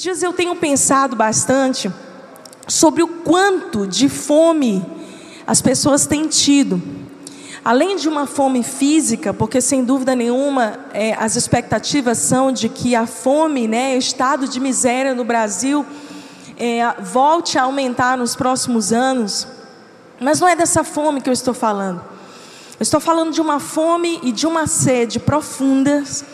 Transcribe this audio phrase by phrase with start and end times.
[0.00, 1.92] Dias eu tenho pensado bastante
[2.66, 4.82] sobre o quanto de fome
[5.46, 6.80] as pessoas têm tido.
[7.62, 12.94] Além de uma fome física, porque sem dúvida nenhuma é, as expectativas são de que
[12.94, 15.84] a fome, né, estado de miséria no Brasil,
[16.56, 19.46] é, volte a aumentar nos próximos anos.
[20.18, 22.02] Mas não é dessa fome que eu estou falando.
[22.78, 26.24] Eu estou falando de uma fome e de uma sede profundas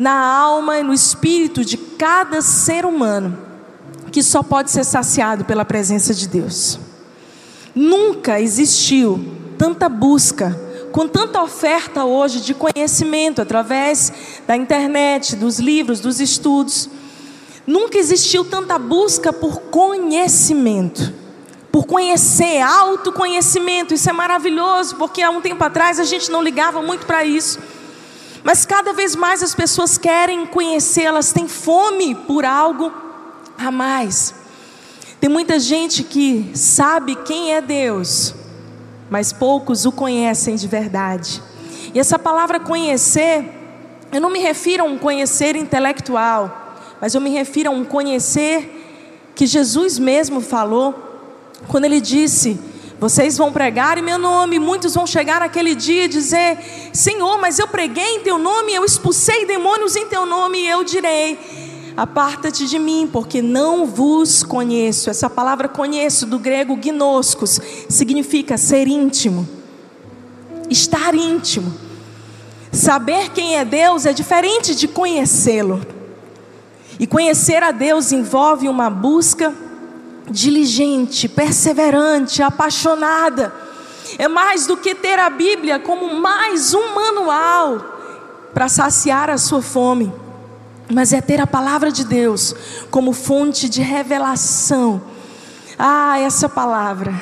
[0.00, 3.36] na alma e no espírito de cada ser humano,
[4.10, 6.80] que só pode ser saciado pela presença de Deus.
[7.74, 9.22] Nunca existiu
[9.58, 10.58] tanta busca,
[10.90, 14.10] com tanta oferta hoje de conhecimento através
[14.46, 16.88] da internet, dos livros, dos estudos.
[17.66, 21.12] Nunca existiu tanta busca por conhecimento,
[21.70, 23.92] por conhecer, autoconhecimento.
[23.92, 27.58] Isso é maravilhoso, porque há um tempo atrás a gente não ligava muito para isso.
[28.42, 32.92] Mas cada vez mais as pessoas querem conhecer, elas têm fome por algo
[33.58, 34.34] a mais.
[35.20, 38.34] Tem muita gente que sabe quem é Deus,
[39.10, 41.42] mas poucos o conhecem de verdade.
[41.92, 43.44] E essa palavra conhecer,
[44.10, 48.78] eu não me refiro a um conhecer intelectual, mas eu me refiro a um conhecer
[49.34, 50.94] que Jesus mesmo falou,
[51.68, 52.58] quando ele disse:
[53.00, 56.58] vocês vão pregar em meu nome, muitos vão chegar naquele dia e dizer:
[56.92, 60.84] Senhor, mas eu preguei em teu nome, eu expulsei demônios em teu nome, e eu
[60.84, 61.38] direi:
[61.96, 65.08] Aparta-te de mim, porque não vos conheço.
[65.08, 69.48] Essa palavra conheço, do grego gnoskos, significa ser íntimo,
[70.68, 71.72] estar íntimo.
[72.70, 75.80] Saber quem é Deus é diferente de conhecê-lo.
[77.00, 79.69] E conhecer a Deus envolve uma busca
[80.28, 83.52] diligente, perseverante, apaixonada.
[84.18, 87.98] É mais do que ter a Bíblia como mais um manual
[88.52, 90.12] para saciar a sua fome,
[90.92, 92.54] mas é ter a palavra de Deus
[92.90, 95.00] como fonte de revelação.
[95.78, 97.14] Ah, essa palavra.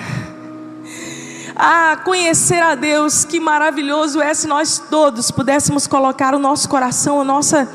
[1.54, 7.20] Ah, conhecer a Deus, que maravilhoso é se nós todos pudéssemos colocar o nosso coração,
[7.20, 7.68] a nossa,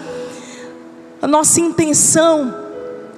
[1.22, 2.56] a nossa intenção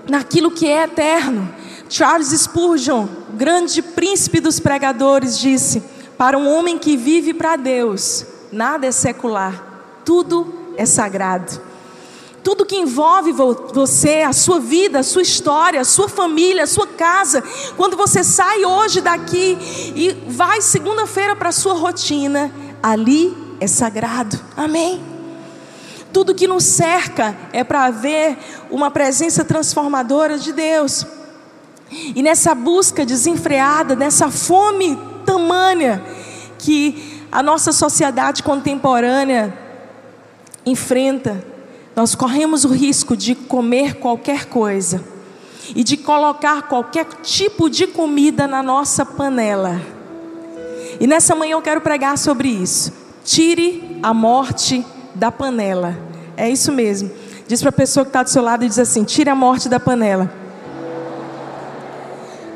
[0.09, 1.47] naquilo que é eterno
[1.90, 5.84] Charles Spurgeon, grande príncipe dos pregadores, disse:
[6.18, 11.62] Para um homem que vive para Deus, nada é secular, tudo é sagrado.
[12.44, 16.85] Tudo que envolve você, a sua vida, a sua história, a sua família, a sua
[16.85, 17.44] casa,
[17.75, 19.57] quando você sai hoje daqui
[19.96, 22.52] e vai segunda-feira para a sua rotina,
[22.84, 24.40] ali é sagrado.
[24.56, 25.02] Amém?
[26.13, 28.38] Tudo que nos cerca é para ver
[28.69, 31.03] uma presença transformadora de Deus.
[32.16, 36.03] E nessa busca desenfreada, nessa fome tamanha
[36.57, 39.53] que a nossa sociedade contemporânea
[40.66, 41.44] enfrenta,
[41.95, 45.03] nós corremos o risco de comer qualquer coisa
[45.75, 49.81] e de colocar qualquer tipo de comida na nossa panela.
[51.00, 52.91] E nessa manhã eu quero pregar sobre isso.
[53.23, 55.97] Tire a morte da panela.
[56.38, 57.11] É isso mesmo.
[57.47, 59.67] Diz para a pessoa que está do seu lado e diz assim: tire a morte
[59.67, 60.31] da panela.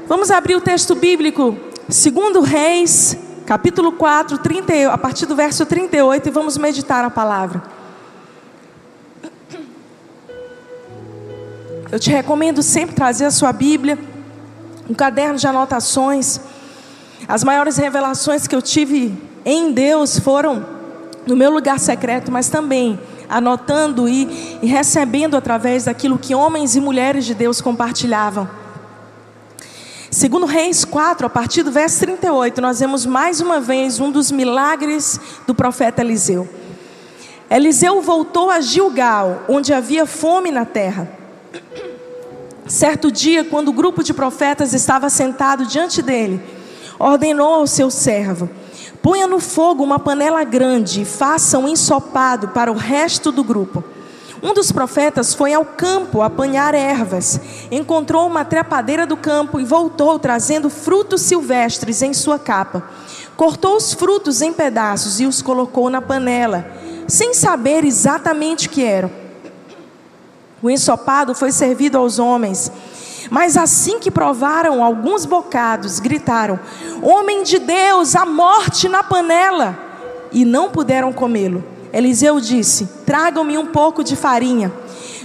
[0.10, 1.56] Vamos abrir o texto bíblico,
[1.88, 3.16] segundo Reis,
[3.46, 7.62] capítulo 4, 30, a partir do verso 38 e vamos meditar a palavra.
[11.92, 14.00] Eu te recomendo sempre trazer a sua Bíblia,
[14.90, 16.40] um caderno de anotações.
[17.28, 19.16] As maiores revelações que eu tive
[19.46, 20.66] em Deus foram
[21.28, 23.00] no meu lugar secreto, mas também
[23.30, 28.50] anotando e, e recebendo através daquilo que homens e mulheres de Deus compartilhavam.
[30.12, 34.32] Segundo Reis 4, a partir do verso 38, nós vemos mais uma vez um dos
[34.32, 36.50] milagres do profeta Eliseu.
[37.50, 41.08] Eliseu voltou a Gilgal, onde havia fome na terra.
[42.66, 46.42] Certo dia, quando o grupo de profetas estava sentado diante dele,
[46.98, 48.50] ordenou ao seu servo:
[49.04, 53.84] Ponha no fogo uma panela grande e faça um ensopado para o resto do grupo.
[54.42, 57.40] Um dos profetas foi ao campo apanhar ervas,
[57.70, 62.84] encontrou uma trepadeira do campo e voltou trazendo frutos silvestres em sua capa.
[63.36, 66.66] Cortou os frutos em pedaços e os colocou na panela,
[67.08, 69.12] sem saber exatamente o que eram.
[70.62, 72.72] O ensopado foi servido aos homens.
[73.30, 76.60] Mas assim que provaram alguns bocados, gritaram:
[77.02, 79.78] Homem de Deus, a morte na panela!
[80.32, 81.64] E não puderam comê-lo.
[81.92, 84.72] Eliseu disse: Tragam-me um pouco de farinha.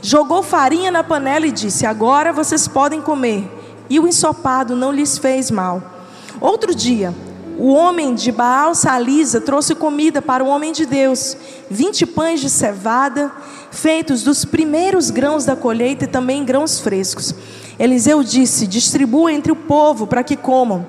[0.02, 3.49] Jogou farinha na panela e disse: Agora vocês podem comer.
[3.88, 5.82] E o ensopado não lhes fez mal.
[6.40, 7.14] Outro dia,
[7.58, 11.37] o homem de Baal Salisa trouxe comida para o homem de Deus,
[11.70, 13.31] vinte pães de cevada,
[13.70, 17.34] feitos dos primeiros grãos da colheita e também grãos frescos.
[17.78, 20.87] Eliseu disse: Distribua entre o povo para que comam.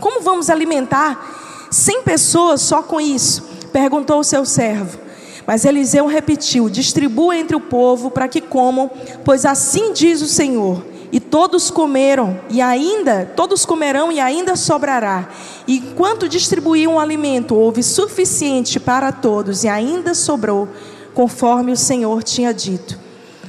[0.00, 3.57] Como vamos alimentar cem pessoas só com isso?
[3.72, 4.98] Perguntou o seu servo.
[5.46, 8.90] Mas Eliseu repetiu: Distribua entre o povo para que comam,
[9.24, 10.84] pois assim diz o Senhor.
[11.10, 15.30] E todos comeram, e ainda, todos comerão e ainda sobrará.
[15.66, 20.68] E enquanto distribuíam o alimento, houve suficiente para todos e ainda sobrou,
[21.14, 22.98] conforme o Senhor tinha dito.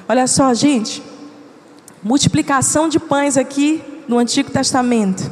[0.07, 1.04] Olha só, gente,
[2.01, 5.30] multiplicação de pães aqui no Antigo Testamento.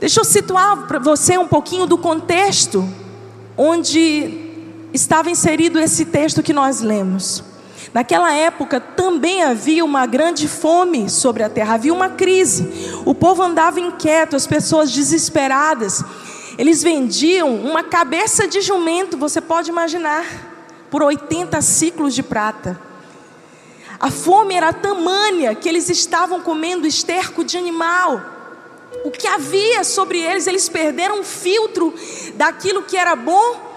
[0.00, 2.86] Deixa eu situar para você um pouquinho do contexto
[3.58, 4.48] onde
[4.94, 7.42] estava inserido esse texto que nós lemos.
[7.92, 12.92] Naquela época também havia uma grande fome sobre a terra, havia uma crise.
[13.04, 16.04] O povo andava inquieto, as pessoas desesperadas.
[16.56, 20.24] Eles vendiam uma cabeça de jumento, você pode imaginar,
[20.90, 22.80] por 80 ciclos de prata.
[23.98, 28.37] A fome era tamanha que eles estavam comendo esterco de animal.
[29.04, 31.94] O que havia sobre eles, eles perderam o filtro
[32.34, 33.68] daquilo que era bom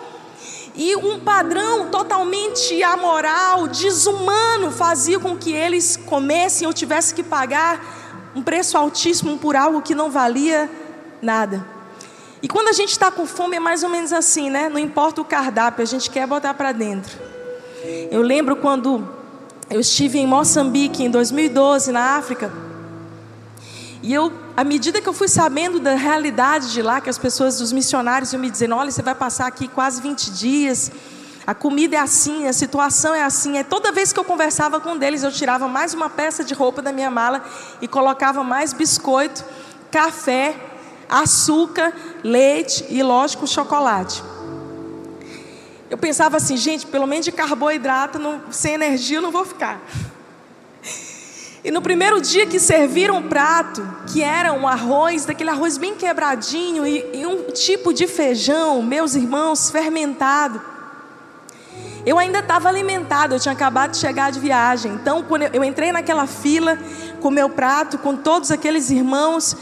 [0.76, 8.32] e um padrão totalmente amoral, desumano, fazia com que eles comessem ou tivessem que pagar
[8.34, 10.70] um preço altíssimo por algo que não valia
[11.22, 11.66] nada.
[12.42, 14.70] E quando a gente está com fome é mais ou menos assim, né?
[14.70, 17.20] Não importa o cardápio, a gente quer botar para dentro.
[18.10, 19.08] Eu lembro quando
[19.70, 22.52] eu estive em Moçambique em 2012, na África.
[24.02, 27.62] E eu, à medida que eu fui sabendo da realidade de lá, que as pessoas,
[27.62, 30.92] os missionários iam me dizendo: olha, você vai passar aqui quase 20 dias,
[31.46, 33.58] a comida é assim, a situação é assim.
[33.58, 36.82] É toda vez que eu conversava com eles, eu tirava mais uma peça de roupa
[36.82, 37.44] da minha mala
[37.82, 39.44] e colocava mais biscoito,
[39.90, 40.56] café,
[41.10, 41.94] açúcar,
[42.24, 44.24] leite e, lógico, chocolate.
[45.90, 49.82] Eu pensava assim, gente, pelo menos de carboidrato, não, sem energia eu não vou ficar.
[51.64, 55.94] E no primeiro dia que serviram um prato, que era um arroz, daquele arroz bem
[55.94, 60.60] quebradinho e, e um tipo de feijão, meus irmãos, fermentado.
[62.04, 64.94] Eu ainda estava alimentado, eu tinha acabado de chegar de viagem.
[64.94, 66.80] Então, quando eu, eu entrei naquela fila
[67.22, 69.56] com meu prato, com todos aqueles irmãos,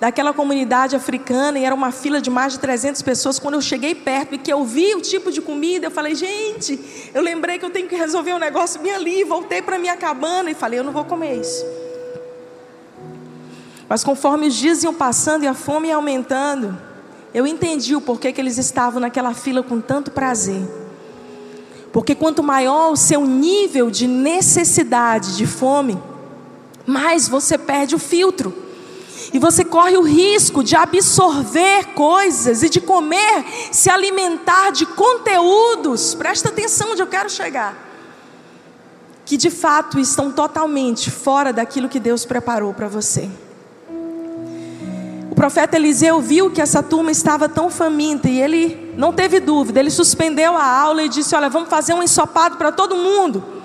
[0.00, 3.38] daquela comunidade africana e era uma fila de mais de 300 pessoas.
[3.38, 6.80] Quando eu cheguei perto e que eu vi o tipo de comida, eu falei, gente,
[7.12, 9.22] eu lembrei que eu tenho que resolver um negócio bem ali.
[9.24, 11.62] Voltei para minha cabana e falei, eu não vou comer isso.
[13.86, 16.78] Mas conforme os dias iam passando e a fome ia aumentando,
[17.34, 20.62] eu entendi o porquê que eles estavam naquela fila com tanto prazer.
[21.92, 26.00] Porque quanto maior o seu nível de necessidade, de fome,
[26.86, 28.69] mais você perde o filtro.
[29.32, 36.14] E você corre o risco de absorver coisas e de comer, se alimentar de conteúdos.
[36.14, 37.76] Presta atenção onde eu quero chegar.
[39.24, 43.28] Que de fato estão totalmente fora daquilo que Deus preparou para você.
[45.30, 49.78] O profeta Eliseu viu que essa turma estava tão faminta e ele não teve dúvida,
[49.78, 53.60] ele suspendeu a aula e disse: Olha, vamos fazer um ensopado para todo mundo.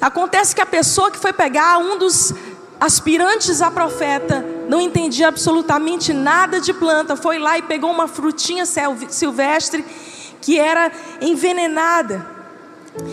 [0.00, 2.34] Acontece que a pessoa que foi pegar um dos
[2.78, 8.64] aspirantes a profeta, não entendia absolutamente nada de planta, foi lá e pegou uma frutinha
[8.66, 9.84] silvestre
[10.40, 12.38] que era envenenada.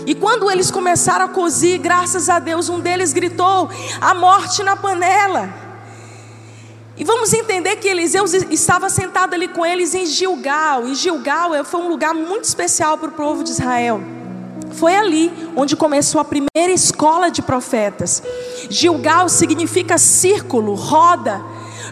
[0.06, 3.70] E quando eles começaram a cozir, graças a Deus, um deles gritou:
[4.02, 5.50] a morte na panela.
[6.98, 11.82] E vamos entender que Eliseu estava sentado ali com eles em Gilgal, e Gilgal foi
[11.82, 14.15] um lugar muito especial para o povo de Israel.
[14.74, 18.22] Foi ali onde começou a primeira escola de profetas.
[18.70, 21.42] Gilgal significa círculo, roda,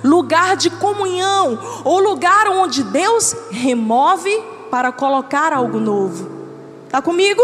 [0.04, 4.32] lugar de comunhão, ou lugar onde Deus remove
[4.70, 6.30] para colocar algo novo.
[6.86, 7.42] Está comigo?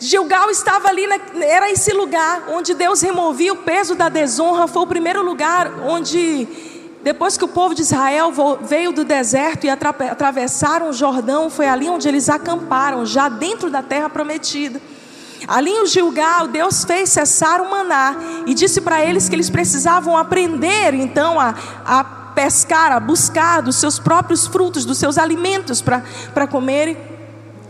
[0.00, 1.04] Gilgal estava ali,
[1.40, 6.46] era esse lugar onde Deus removia o peso da desonra, foi o primeiro lugar onde
[7.02, 11.88] depois que o povo de Israel veio do deserto e atravessaram o Jordão, foi ali
[11.88, 14.80] onde eles acamparam, já dentro da terra prometida.
[15.46, 20.16] Ali em Gilgal, Deus fez cessar o maná e disse para eles que eles precisavam
[20.16, 26.46] aprender então a, a pescar, a buscar dos seus próprios frutos, dos seus alimentos para
[26.48, 26.96] comerem.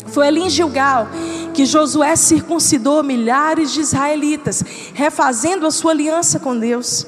[0.06, 1.06] Foi ali em Gilgal
[1.52, 7.06] que Josué circuncidou milhares de israelitas, refazendo a sua aliança com Deus.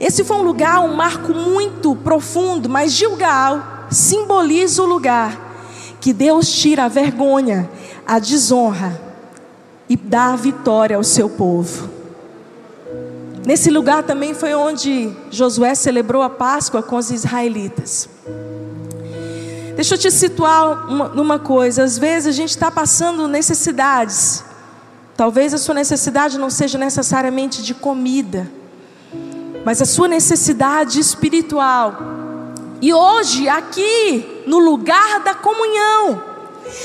[0.00, 5.48] Esse foi um lugar, um marco muito profundo, mas Gilgal simboliza o lugar
[6.00, 7.68] que Deus tira a vergonha,
[8.06, 8.98] a desonra
[9.86, 11.90] e dá a vitória ao seu povo.
[13.44, 18.08] Nesse lugar também foi onde Josué celebrou a Páscoa com os israelitas.
[19.74, 24.44] Deixa eu te situar uma, numa coisa: às vezes a gente está passando necessidades.
[25.16, 28.50] Talvez a sua necessidade não seja necessariamente de comida,
[29.64, 31.96] mas a sua necessidade espiritual.
[32.80, 36.22] E hoje, aqui, no lugar da comunhão,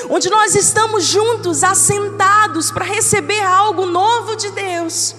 [0.09, 5.15] onde nós estamos juntos, assentados para receber algo novo de Deus.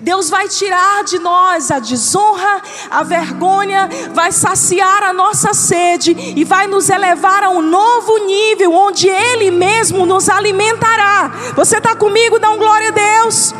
[0.00, 6.44] Deus vai tirar de nós a desonra, a vergonha, vai saciar a nossa sede e
[6.44, 11.32] vai nos elevar a um novo nível, onde Ele mesmo nos alimentará.
[11.56, 12.38] Você está comigo?
[12.38, 13.54] Dá um glória a Deus.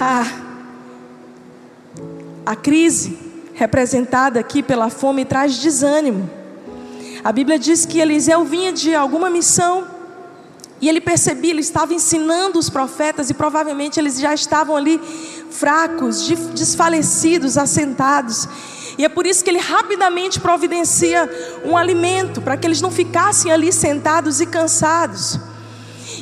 [0.00, 0.24] Ah,
[2.46, 3.18] a crise
[3.52, 6.30] representada aqui pela fome traz desânimo.
[7.24, 9.88] A Bíblia diz que Eliseu vinha de alguma missão
[10.80, 15.00] e ele percebia, ele estava ensinando os profetas, e provavelmente eles já estavam ali
[15.50, 18.48] fracos, desfalecidos, assentados.
[18.96, 21.28] E é por isso que ele rapidamente providencia
[21.64, 25.40] um alimento, para que eles não ficassem ali sentados e cansados.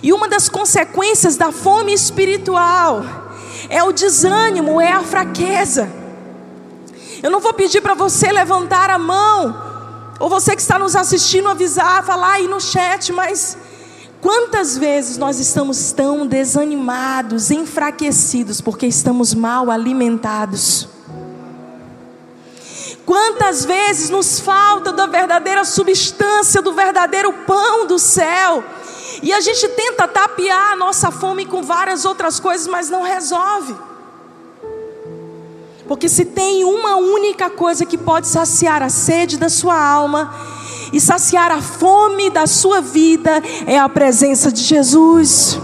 [0.02, 3.25] E uma das consequências da fome espiritual
[3.68, 5.90] é o desânimo, é a fraqueza.
[7.22, 9.56] Eu não vou pedir para você levantar a mão,
[10.18, 13.56] ou você que está nos assistindo avisar, falar aí no chat, mas
[14.20, 20.88] Quantas vezes nós estamos tão desanimados, enfraquecidos, porque estamos mal alimentados?
[23.04, 28.64] Quantas vezes nos falta da verdadeira substância, do verdadeiro pão do céu,
[29.22, 33.74] e a gente tenta tapear a nossa fome com várias outras coisas, mas não resolve.
[35.88, 40.34] Porque se tem uma única coisa que pode saciar a sede da sua alma,
[40.92, 45.58] e saciar a fome da sua vida é a presença de Jesus.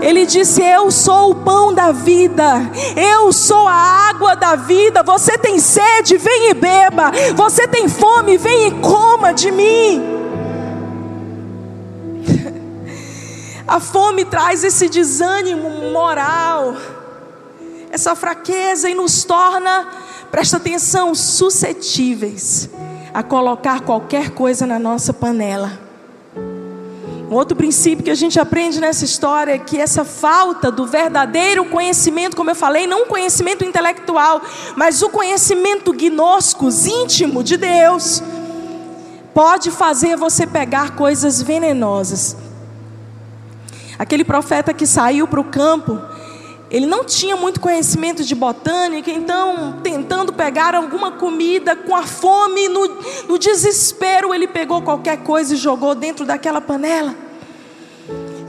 [0.00, 5.02] Ele disse: Eu sou o pão da vida, eu sou a água da vida.
[5.04, 7.12] Você tem sede, vem e beba.
[7.36, 10.21] Você tem fome, vem e coma de mim.
[13.72, 16.76] A fome traz esse desânimo moral,
[17.90, 19.88] essa fraqueza e nos torna,
[20.30, 22.68] presta atenção, suscetíveis
[23.14, 25.72] a colocar qualquer coisa na nossa panela.
[26.36, 31.64] Um outro princípio que a gente aprende nessa história é que essa falta do verdadeiro
[31.64, 34.42] conhecimento, como eu falei, não conhecimento intelectual,
[34.76, 38.22] mas o conhecimento gnoscos, íntimo de Deus,
[39.32, 42.36] pode fazer você pegar coisas venenosas.
[44.02, 45.96] Aquele profeta que saiu para o campo,
[46.68, 52.66] ele não tinha muito conhecimento de botânica, então, tentando pegar alguma comida com a fome,
[52.66, 52.96] no,
[53.28, 57.14] no desespero, ele pegou qualquer coisa e jogou dentro daquela panela.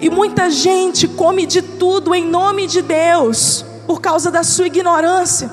[0.02, 5.52] E muita gente come de tudo em nome de Deus, por causa da sua ignorância.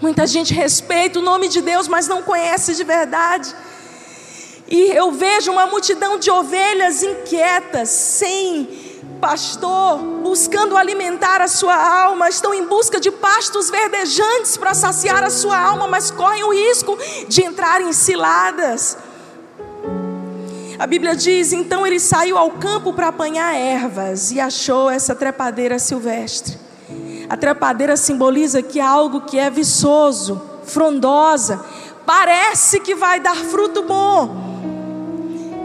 [0.00, 3.52] Muita gente respeita o nome de Deus, mas não conhece de verdade.
[4.68, 8.81] E eu vejo uma multidão de ovelhas inquietas, sem
[9.22, 15.30] pastor, buscando alimentar a sua alma, estão em busca de pastos verdejantes para saciar a
[15.30, 16.98] sua alma, mas correm o risco
[17.28, 18.98] de entrar em ciladas.
[20.76, 25.78] A Bíblia diz: então ele saiu ao campo para apanhar ervas e achou essa trepadeira
[25.78, 26.58] silvestre.
[27.30, 31.64] A trepadeira simboliza que é algo que é viçoso, frondosa,
[32.04, 34.51] parece que vai dar fruto bom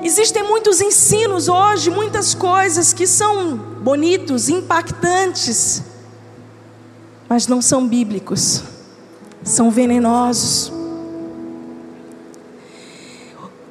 [0.07, 5.83] Existem muitos ensinos hoje, muitas coisas que são bonitos, impactantes,
[7.27, 8.63] mas não são bíblicos,
[9.43, 10.71] são venenosos.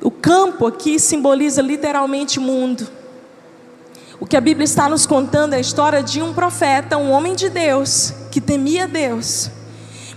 [0.03, 2.87] O campo aqui simboliza literalmente mundo.
[4.21, 7.35] O que a Bíblia está nos contando é a história de um profeta, um homem
[7.35, 9.51] de Deus, que temia Deus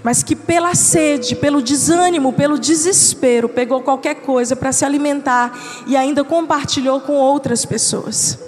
[0.03, 5.98] mas que pela sede, pelo desânimo, pelo desespero, pegou qualquer coisa para se alimentar e
[5.98, 8.39] ainda compartilhou com outras pessoas.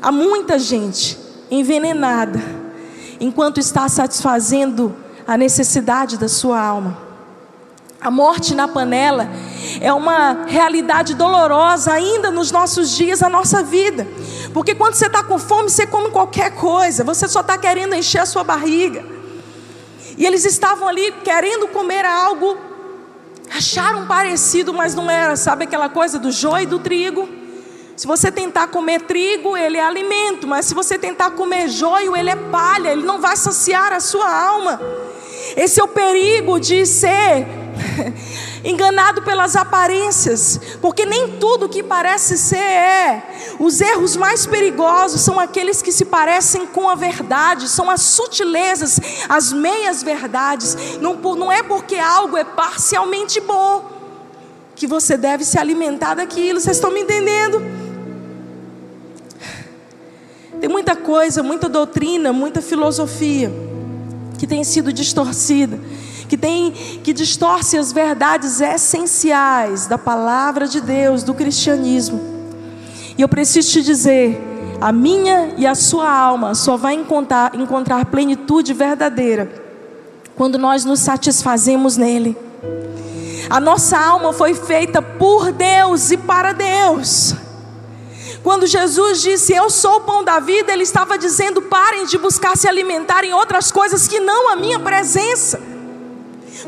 [0.00, 1.18] Há muita gente
[1.50, 2.40] envenenada
[3.20, 4.94] enquanto está satisfazendo
[5.26, 6.98] a necessidade da sua alma.
[8.00, 9.28] A morte na panela
[9.80, 14.06] é uma realidade dolorosa ainda nos nossos dias, na nossa vida.
[14.52, 18.20] Porque quando você está com fome, você come qualquer coisa, você só está querendo encher
[18.20, 19.13] a sua barriga.
[20.16, 22.56] E eles estavam ali querendo comer algo,
[23.50, 27.28] acharam parecido, mas não era, sabe aquela coisa do joio e do trigo?
[27.96, 32.30] Se você tentar comer trigo, ele é alimento, mas se você tentar comer joio, ele
[32.30, 34.80] é palha, ele não vai saciar a sua alma.
[35.56, 37.46] Esse é o perigo de ser
[38.64, 43.22] enganado pelas aparências, porque nem tudo que parece ser é.
[43.58, 49.00] Os erros mais perigosos são aqueles que se parecem com a verdade, são as sutilezas,
[49.28, 50.98] as meias verdades.
[51.00, 53.90] Não, não é porque algo é parcialmente bom
[54.74, 56.60] que você deve se alimentar daquilo.
[56.60, 57.62] Vocês estão me entendendo?
[60.60, 63.52] Tem muita coisa, muita doutrina, muita filosofia
[64.38, 65.78] que tem sido distorcida
[66.34, 72.20] que tem que distorce as verdades essenciais da palavra de Deus, do cristianismo.
[73.16, 74.42] E eu preciso te dizer,
[74.80, 79.62] a minha e a sua alma só vai encontrar, encontrar plenitude verdadeira
[80.34, 82.36] quando nós nos satisfazemos nele.
[83.48, 87.36] A nossa alma foi feita por Deus e para Deus.
[88.42, 92.56] Quando Jesus disse, Eu sou o pão da vida, Ele estava dizendo: parem de buscar
[92.56, 95.73] se alimentar em outras coisas que não a minha presença.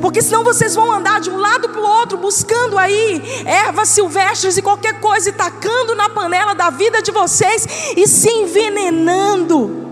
[0.01, 4.57] Porque senão vocês vão andar de um lado para o outro, buscando aí ervas silvestres
[4.57, 9.85] e qualquer coisa, e tacando na panela da vida de vocês e se envenenando.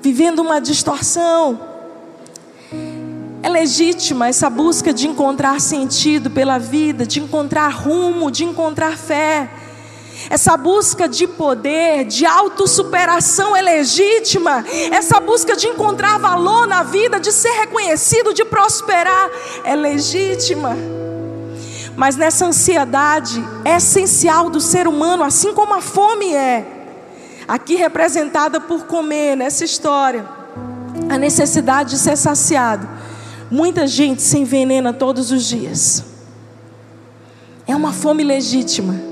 [0.00, 1.58] Vivendo uma distorção.
[3.42, 9.48] É legítima essa busca de encontrar sentido pela vida, de encontrar rumo, de encontrar fé.
[10.28, 14.64] Essa busca de poder, de autossuperação é legítima.
[14.90, 19.30] Essa busca de encontrar valor na vida, de ser reconhecido, de prosperar
[19.62, 20.76] é legítima.
[21.96, 26.66] Mas nessa ansiedade essencial do ser humano, assim como a fome é,
[27.46, 30.26] aqui representada por comer nessa história,
[31.08, 32.88] a necessidade de ser saciado.
[33.50, 36.04] Muita gente se envenena todos os dias.
[37.66, 39.05] É uma fome legítima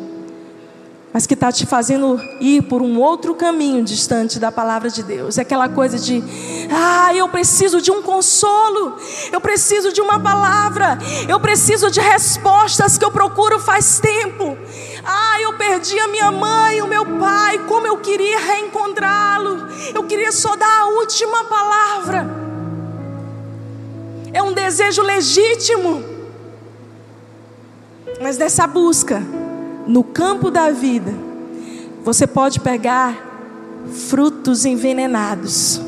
[1.15, 5.39] mas que está te fazendo ir por um outro caminho distante da palavra de Deus.
[5.39, 6.21] É aquela coisa de,
[6.69, 8.97] ah, eu preciso de um consolo,
[9.31, 14.59] eu preciso de uma palavra, eu preciso de respostas que eu procuro faz tempo.
[15.05, 19.69] Ah, eu perdi a minha mãe, o meu pai, como eu queria reencontrá-lo.
[19.95, 22.29] Eu queria só dar a última palavra.
[24.33, 26.03] É um desejo legítimo.
[28.21, 29.23] Mas nessa busca,
[29.87, 31.13] no campo da vida,
[32.03, 33.17] você pode pegar
[34.09, 35.81] frutos envenenados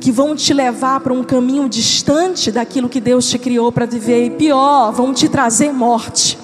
[0.00, 4.26] que vão te levar para um caminho distante daquilo que Deus te criou para viver
[4.26, 6.38] e pior, vão te trazer morte.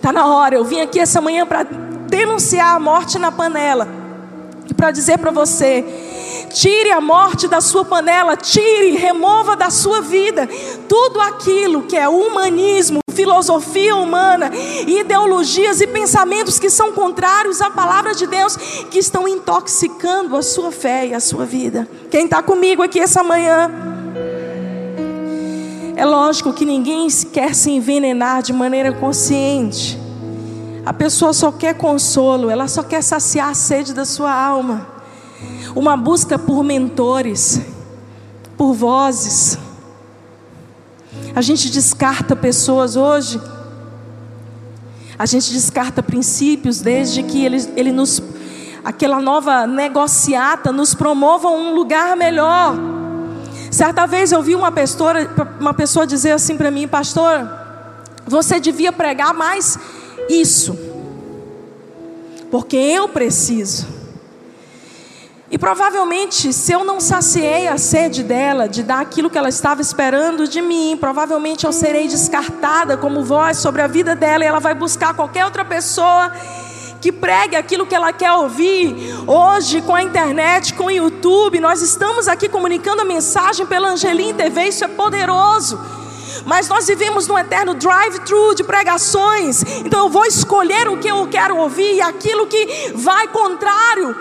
[0.00, 1.62] Tá na hora, eu vim aqui essa manhã para
[2.08, 3.86] denunciar a morte na panela
[4.68, 5.84] e para dizer para você,
[6.52, 10.48] tire a morte da sua panela, tire, remova da sua vida
[10.88, 14.50] tudo aquilo que é humanismo, filosofia humana,
[14.86, 18.56] ideologias e pensamentos que são contrários à palavra de Deus,
[18.90, 21.88] que estão intoxicando a sua fé e a sua vida.
[22.10, 23.70] Quem está comigo aqui essa manhã?
[25.96, 29.98] É lógico que ninguém quer se envenenar de maneira consciente.
[30.84, 34.89] A pessoa só quer consolo, ela só quer saciar a sede da sua alma.
[35.74, 37.60] Uma busca por mentores,
[38.56, 39.58] por vozes
[41.34, 43.40] a gente descarta pessoas hoje.
[45.18, 48.22] A gente descarta princípios desde que ele, ele nos,
[48.84, 52.74] aquela nova negociata nos promova um lugar melhor.
[53.70, 55.12] Certa vez eu vi uma pessoa,
[55.60, 57.48] uma pessoa dizer assim para mim, pastor,
[58.26, 59.78] você devia pregar mais
[60.28, 60.76] isso,
[62.50, 63.99] porque eu preciso.
[65.50, 69.80] E provavelmente, se eu não saciei a sede dela, de dar aquilo que ela estava
[69.80, 74.60] esperando de mim, provavelmente eu serei descartada como voz sobre a vida dela e ela
[74.60, 76.32] vai buscar qualquer outra pessoa
[77.00, 78.94] que pregue aquilo que ela quer ouvir.
[79.26, 84.32] Hoje, com a internet, com o YouTube, nós estamos aqui comunicando a mensagem pela Angelim
[84.32, 85.80] TV, isso é poderoso.
[86.46, 89.62] Mas nós vivemos num eterno drive-thru de pregações.
[89.84, 94.14] Então eu vou escolher o que eu quero ouvir e aquilo que vai contrário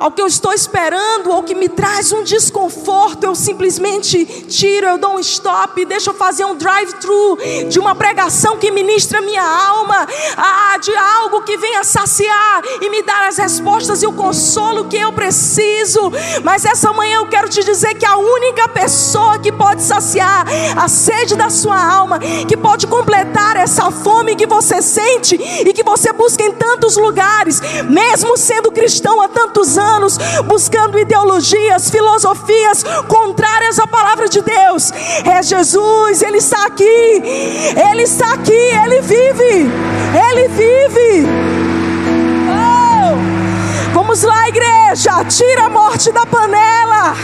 [0.00, 4.98] ao que eu estou esperando ou que me traz um desconforto, eu simplesmente tiro, eu
[4.98, 7.36] dou um stop, deixo eu fazer um drive-thru
[7.68, 10.08] de uma pregação que ministra minha alma,
[10.38, 14.96] ah, de algo que venha saciar e me dar as respostas e o consolo que
[14.96, 16.10] eu preciso.
[16.42, 20.46] Mas essa manhã eu quero te dizer que a única pessoa que pode saciar
[20.78, 25.82] a sede da sua alma, que pode completar essa fome que você sente e que
[25.82, 32.84] você busca em tantos lugares, mesmo sendo cristão há tantos anos anos buscando ideologias, filosofias
[33.08, 34.92] contrárias à palavra de Deus.
[35.24, 39.70] É Jesus, Ele está aqui, Ele está aqui, Ele vive,
[40.28, 41.26] Ele vive.
[42.48, 47.14] Oh, vamos lá, igreja, tira a morte da panela.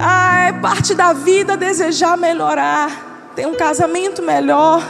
[0.00, 4.80] Ah, é parte da vida desejar melhorar, ter um casamento melhor.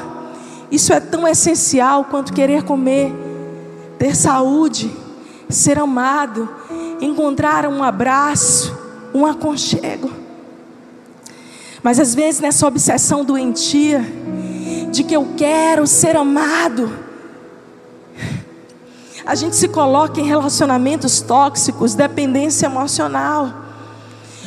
[0.70, 3.10] Isso é tão essencial quanto querer comer,
[3.98, 4.94] ter saúde,
[5.48, 6.48] ser amado,
[7.00, 8.76] encontrar um abraço,
[9.14, 10.10] um aconchego.
[11.82, 14.04] Mas às vezes nessa obsessão doentia
[14.90, 16.90] de que eu quero ser amado,
[19.24, 23.64] a gente se coloca em relacionamentos tóxicos, dependência emocional.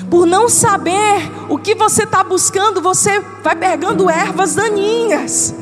[0.09, 5.53] Por não saber o que você está buscando, você vai pegando ervas daninhas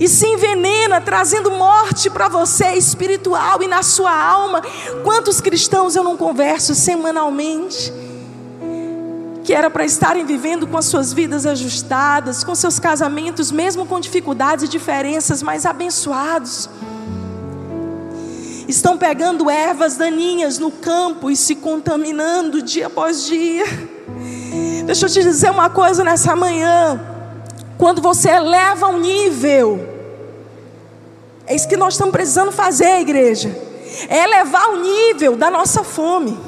[0.00, 4.62] e se envenena, trazendo morte para você espiritual e na sua alma.
[5.02, 7.92] Quantos cristãos eu não converso semanalmente?
[9.44, 14.00] Que era para estarem vivendo com as suas vidas ajustadas, com seus casamentos, mesmo com
[14.00, 16.68] dificuldades e diferenças, mas abençoados.
[18.66, 23.64] Estão pegando ervas daninhas no campo e se contaminando dia após dia.
[24.86, 27.13] Deixa eu te dizer uma coisa nessa manhã.
[27.76, 29.94] Quando você eleva um nível,
[31.46, 33.54] é isso que nós estamos precisando fazer, igreja.
[34.08, 36.38] É elevar o nível da nossa fome.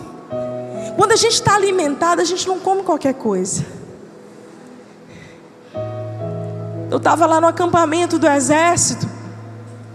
[0.96, 3.64] Quando a gente está alimentado, a gente não come qualquer coisa.
[6.90, 9.06] Eu estava lá no acampamento do exército.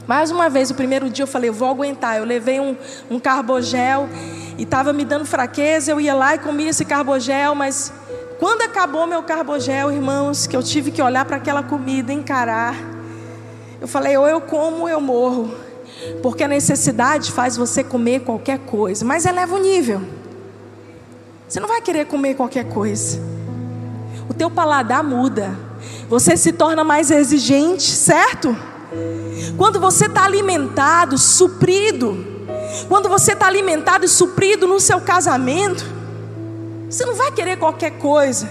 [0.06, 2.18] Mais uma vez, o primeiro dia eu falei, eu vou aguentar.
[2.18, 2.76] Eu levei um,
[3.10, 4.08] um carbogel
[4.58, 5.92] e estava me dando fraqueza.
[5.92, 7.92] Eu ia lá e comia esse carbogel, mas
[8.42, 12.76] quando acabou meu carbogel, irmãos, que eu tive que olhar para aquela comida, encarar.
[13.80, 15.54] Eu falei, ou eu como ou eu morro.
[16.24, 20.02] Porque a necessidade faz você comer qualquer coisa, mas eleva o nível.
[21.48, 23.22] Você não vai querer comer qualquer coisa.
[24.28, 25.56] O teu paladar muda.
[26.10, 28.58] Você se torna mais exigente, certo?
[29.56, 32.26] Quando você está alimentado, suprido,
[32.88, 36.01] quando você está alimentado e suprido no seu casamento,
[36.92, 38.50] você não vai querer qualquer coisa.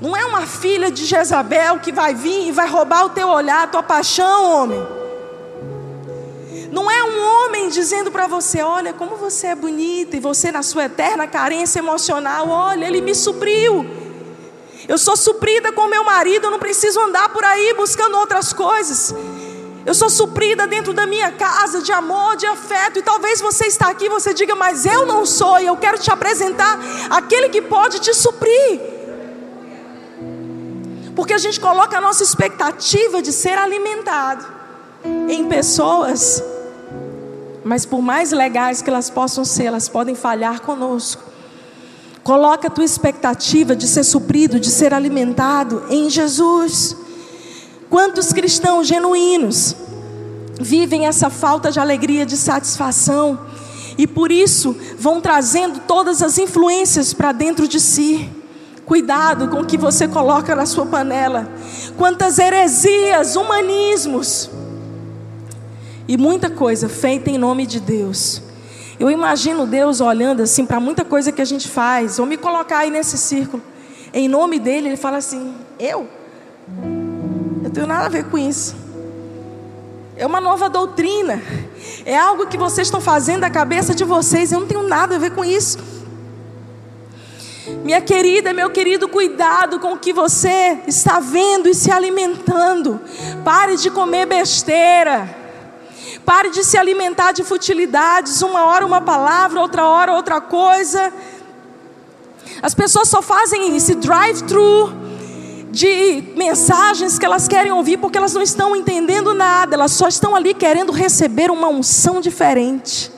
[0.00, 3.64] Não é uma filha de Jezabel que vai vir e vai roubar o teu olhar,
[3.64, 4.86] a tua paixão, homem.
[6.72, 10.62] Não é um homem dizendo para você: olha como você é bonita, e você, na
[10.62, 13.86] sua eterna carência emocional, olha, ele me supriu.
[14.88, 19.14] Eu sou suprida com meu marido, eu não preciso andar por aí buscando outras coisas.
[19.86, 22.98] Eu sou suprida dentro da minha casa de amor, de afeto.
[22.98, 25.60] E talvez você está aqui você diga, mas eu não sou.
[25.60, 26.76] E eu quero te apresentar
[27.08, 28.80] aquele que pode te suprir.
[31.14, 34.44] Porque a gente coloca a nossa expectativa de ser alimentado
[35.28, 36.42] em pessoas.
[37.62, 41.22] Mas por mais legais que elas possam ser, elas podem falhar conosco.
[42.24, 47.05] Coloca a tua expectativa de ser suprido, de ser alimentado em Jesus.
[47.88, 49.76] Quantos cristãos genuínos
[50.60, 53.38] vivem essa falta de alegria, de satisfação,
[53.98, 58.28] e por isso vão trazendo todas as influências para dentro de si.
[58.84, 61.48] Cuidado com o que você coloca na sua panela.
[61.96, 64.50] Quantas heresias, humanismos
[66.06, 68.42] e muita coisa feita em nome de Deus.
[68.98, 72.18] Eu imagino Deus olhando assim para muita coisa que a gente faz.
[72.18, 73.62] Vou me colocar aí nesse círculo.
[74.12, 76.08] Em nome dele, ele fala assim: Eu?
[77.76, 78.74] Tenho nada a ver com isso.
[80.16, 81.42] É uma nova doutrina.
[82.06, 84.50] É algo que vocês estão fazendo da cabeça de vocês.
[84.50, 85.76] Eu não tenho nada a ver com isso.
[87.84, 92.98] Minha querida, meu querido, cuidado com o que você está vendo e se alimentando.
[93.44, 95.28] Pare de comer besteira.
[96.24, 98.40] Pare de se alimentar de futilidades.
[98.40, 101.12] Uma hora uma palavra, outra hora outra coisa.
[102.62, 105.04] As pessoas só fazem esse drive-thru
[105.76, 110.34] de mensagens que elas querem ouvir porque elas não estão entendendo nada, elas só estão
[110.34, 113.12] ali querendo receber uma unção diferente.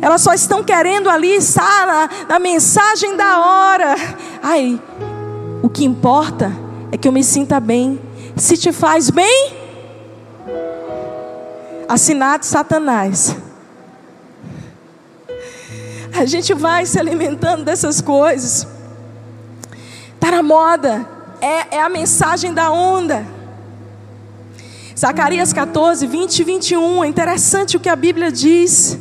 [0.00, 3.96] Elas só estão querendo ali estar na, na mensagem da hora.
[4.42, 4.80] Ai,
[5.62, 6.50] o que importa
[6.90, 8.00] é que eu me sinta bem.
[8.34, 9.52] Se te faz bem,
[11.86, 13.36] assinado Satanás.
[16.18, 18.77] A gente vai se alimentando dessas coisas.
[20.18, 21.08] Está na moda.
[21.40, 23.24] É, é a mensagem da onda.
[24.98, 27.04] Zacarias 14, 20 e 21.
[27.04, 28.98] É interessante o que a Bíblia diz.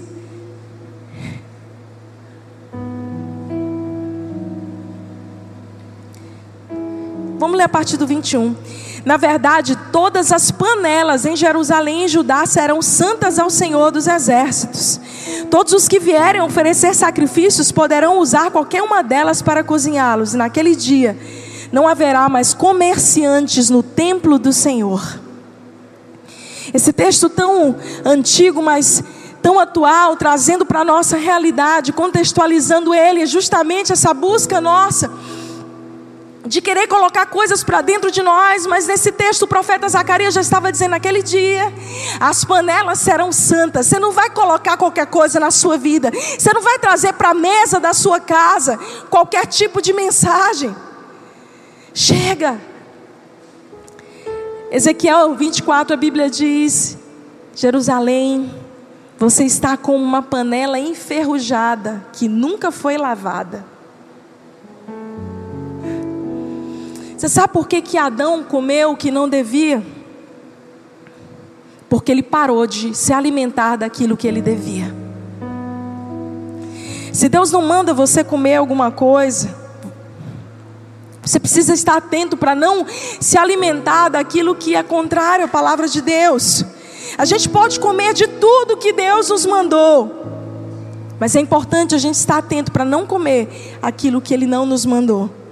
[7.39, 8.55] Vamos ler a partir do 21.
[9.07, 14.99] Na verdade, todas as panelas em Jerusalém e Judá serão santas ao Senhor dos exércitos.
[15.49, 20.33] Todos os que vierem oferecer sacrifícios poderão usar qualquer uma delas para cozinhá-los.
[20.33, 21.17] Naquele dia
[21.71, 25.21] não haverá mais comerciantes no templo do Senhor.
[26.73, 29.01] Esse texto tão antigo, mas
[29.41, 35.09] tão atual, trazendo para a nossa realidade, contextualizando ele, é justamente essa busca nossa
[36.47, 40.41] de querer colocar coisas para dentro de nós, mas nesse texto o profeta Zacarias já
[40.41, 41.71] estava dizendo naquele dia:
[42.19, 43.87] as panelas serão santas.
[43.87, 47.33] Você não vai colocar qualquer coisa na sua vida, você não vai trazer para a
[47.33, 48.79] mesa da sua casa
[49.09, 50.75] qualquer tipo de mensagem.
[51.93, 52.59] Chega.
[54.71, 56.97] Ezequiel 24, a Bíblia diz:
[57.55, 58.53] Jerusalém,
[59.17, 63.76] você está com uma panela enferrujada que nunca foi lavada.
[67.17, 69.83] Você sabe por que, que Adão comeu o que não devia?
[71.89, 74.93] Porque ele parou de se alimentar daquilo que ele devia.
[77.11, 79.49] Se Deus não manda você comer alguma coisa,
[81.23, 82.85] você precisa estar atento para não
[83.19, 86.63] se alimentar daquilo que é contrário à palavra de Deus.
[87.17, 90.23] A gente pode comer de tudo que Deus nos mandou,
[91.19, 94.85] mas é importante a gente estar atento para não comer aquilo que Ele não nos
[94.85, 95.46] mandou.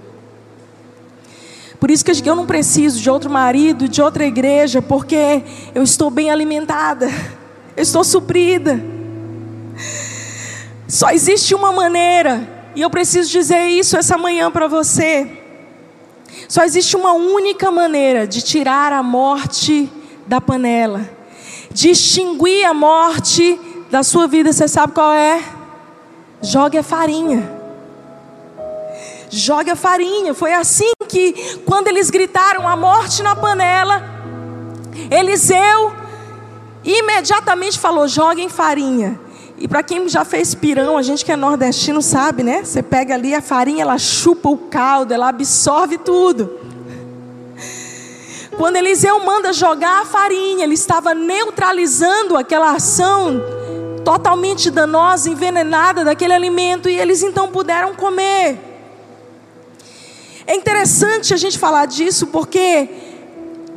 [1.80, 6.10] Por isso que eu não preciso de outro marido, de outra igreja, porque eu estou
[6.10, 7.08] bem alimentada,
[7.76, 8.82] eu estou suprida.
[10.88, 15.30] Só existe uma maneira, e eu preciso dizer isso essa manhã para você.
[16.48, 19.92] Só existe uma única maneira de tirar a morte
[20.28, 21.10] da panela,
[21.72, 23.60] de extinguir a morte
[23.92, 24.54] da sua vida.
[24.54, 25.44] Você sabe qual é?
[26.42, 27.55] Jogue a farinha
[29.38, 30.34] jogue a farinha.
[30.34, 34.04] Foi assim que, quando eles gritaram a morte na panela,
[35.12, 35.94] Eliseu
[36.84, 39.20] imediatamente falou: joguem farinha.
[39.58, 42.64] E para quem já fez pirão, a gente que é nordestino sabe, né?
[42.64, 46.60] Você pega ali a farinha, ela chupa o caldo, ela absorve tudo.
[48.58, 53.42] Quando Eliseu manda jogar a farinha, ele estava neutralizando aquela ação
[54.04, 58.75] totalmente danosa, envenenada daquele alimento, e eles então puderam comer.
[60.48, 62.88] É interessante a gente falar disso porque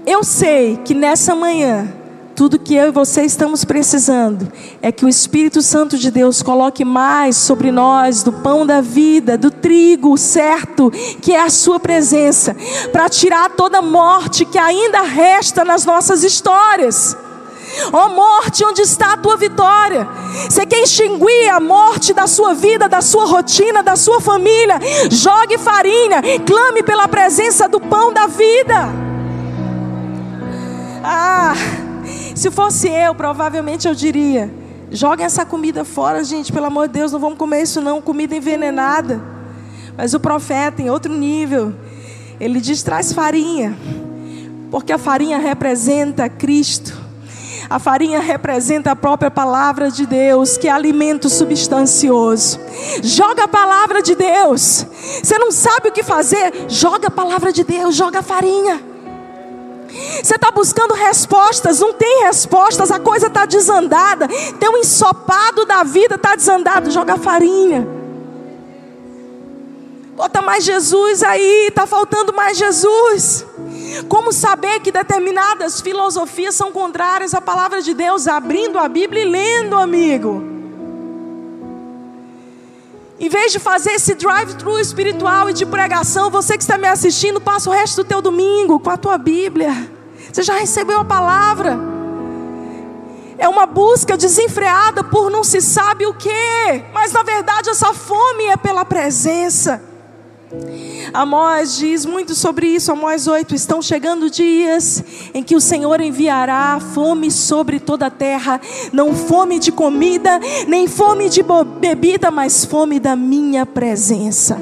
[0.06, 1.88] eu sei que nessa manhã,
[2.34, 4.52] tudo que eu e você estamos precisando
[4.82, 9.38] é que o Espírito Santo de Deus coloque mais sobre nós do pão da vida,
[9.38, 10.90] do trigo certo,
[11.22, 12.54] que é a Sua presença,
[12.92, 17.16] para tirar toda morte que ainda resta nas nossas histórias.
[17.92, 20.06] Ó oh, morte, onde está a tua vitória?
[20.48, 24.78] Você quer extinguir a morte da sua vida, da sua rotina, da sua família?
[25.10, 28.88] Jogue farinha, clame pela presença do pão da vida.
[31.02, 31.54] Ah,
[32.34, 34.52] se fosse eu, provavelmente eu diria:
[34.90, 38.36] joguem essa comida fora, gente, pelo amor de Deus, não vamos comer isso não, comida
[38.36, 39.20] envenenada.
[39.96, 41.74] Mas o profeta, em outro nível,
[42.38, 43.76] ele diz: traz farinha,
[44.70, 47.07] porque a farinha representa Cristo.
[47.70, 52.58] A farinha representa a própria palavra de Deus, que é alimento substancioso.
[53.02, 54.86] Joga a palavra de Deus.
[55.22, 56.50] Você não sabe o que fazer?
[56.66, 58.82] Joga a palavra de Deus, joga a farinha.
[60.22, 64.28] Você está buscando respostas, não tem respostas, a coisa está desandada.
[64.58, 66.90] Tem um ensopado da vida, está desandado.
[66.90, 67.86] Joga farinha.
[70.16, 73.46] Bota mais Jesus aí, está faltando mais Jesus.
[74.08, 78.26] Como saber que determinadas filosofias são contrárias à palavra de Deus?
[78.26, 80.42] Abrindo a Bíblia e lendo, amigo.
[83.20, 87.40] Em vez de fazer esse drive-thru espiritual e de pregação, você que está me assistindo,
[87.40, 89.90] passa o resto do teu domingo com a tua Bíblia.
[90.32, 91.76] Você já recebeu a palavra.
[93.36, 98.44] É uma busca desenfreada por não se sabe o que, mas na verdade essa fome
[98.44, 99.82] é pela presença.
[101.12, 103.54] Amós diz muito sobre isso, Amós 8.
[103.54, 108.60] Estão chegando dias em que o Senhor enviará fome sobre toda a terra,
[108.92, 111.42] não fome de comida, nem fome de
[111.78, 114.58] bebida, mas fome da minha presença.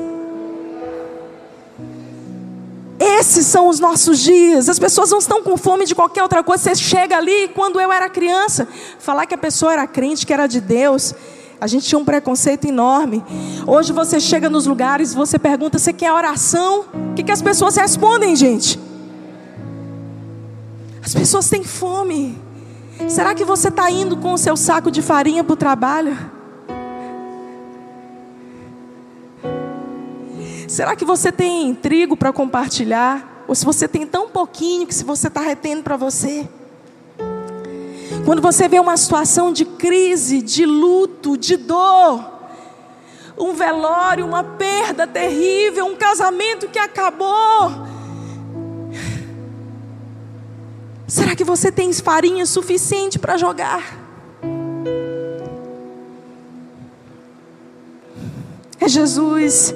[2.98, 4.68] Esses são os nossos dias.
[4.68, 6.64] As pessoas não estão com fome de qualquer outra coisa.
[6.64, 8.66] Você chega ali, quando eu era criança,
[8.98, 11.14] falar que a pessoa era crente, que era de Deus.
[11.60, 13.24] A gente tinha um preconceito enorme.
[13.66, 16.84] Hoje você chega nos lugares, você pergunta: você quer oração?
[17.10, 18.78] O que, que as pessoas respondem, gente?
[21.02, 22.38] As pessoas têm fome.
[23.08, 26.16] Será que você está indo com o seu saco de farinha para o trabalho?
[30.68, 33.44] Será que você tem trigo para compartilhar?
[33.46, 36.48] Ou se você tem tão pouquinho que se você está retendo para você?
[38.26, 42.28] Quando você vê uma situação de crise, de luto, de dor,
[43.38, 47.86] um velório, uma perda terrível, um casamento que acabou.
[51.06, 53.96] Será que você tem farinha suficiente para jogar?
[58.80, 59.72] É Jesus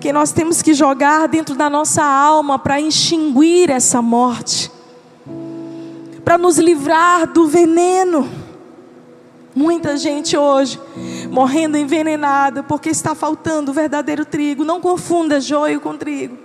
[0.00, 4.72] que nós temos que jogar dentro da nossa alma para extinguir essa morte
[6.24, 8.28] para nos livrar do veneno.
[9.54, 10.80] Muita gente hoje
[11.30, 14.64] morrendo envenenada porque está faltando o verdadeiro trigo.
[14.64, 16.38] Não confunda joio com trigo.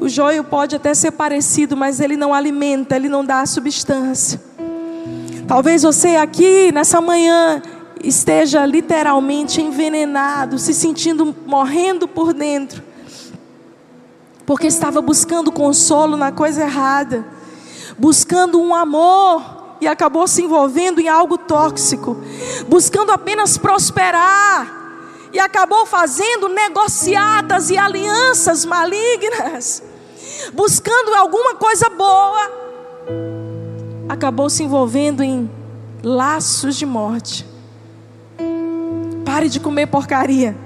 [0.00, 4.40] O joio pode até ser parecido, mas ele não alimenta, ele não dá substância.
[5.46, 7.60] Talvez você aqui nessa manhã
[8.02, 12.82] esteja literalmente envenenado, se sentindo morrendo por dentro,
[14.46, 17.26] porque estava buscando consolo na coisa errada,
[17.98, 22.16] buscando um amor e acabou se envolvendo em algo tóxico,
[22.68, 24.80] buscando apenas prosperar
[25.32, 29.82] e acabou fazendo negociatas e alianças malignas,
[30.52, 32.50] buscando alguma coisa boa,
[34.08, 35.48] acabou se envolvendo em
[36.02, 37.46] laços de morte.
[39.24, 40.56] Pare de comer porcaria.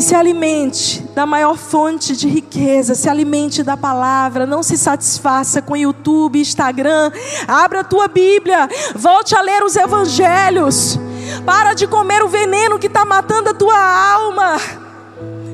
[0.00, 5.60] E se alimente da maior fonte de riqueza, se alimente da palavra, não se satisfaça
[5.60, 7.12] com YouTube, Instagram.
[7.46, 10.98] Abra a tua Bíblia, volte a ler os evangelhos.
[11.44, 13.76] Para de comer o veneno que está matando a tua
[14.14, 14.56] alma.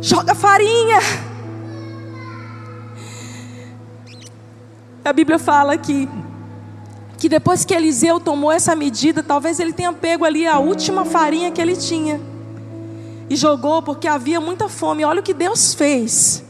[0.01, 1.01] Joga farinha.
[5.05, 6.09] A Bíblia fala que
[7.19, 11.51] que depois que Eliseu tomou essa medida, talvez ele tenha pego ali a última farinha
[11.51, 12.36] que ele tinha
[13.29, 15.05] e jogou porque havia muita fome.
[15.05, 16.45] Olha o que Deus fez.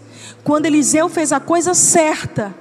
[0.44, 2.54] Quando Eliseu fez a coisa certa,